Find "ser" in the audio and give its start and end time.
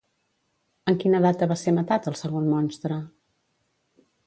1.65-1.75